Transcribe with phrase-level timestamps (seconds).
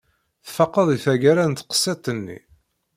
[0.45, 2.39] Tfaqeḍ i tagara n teqsiṭ-nni?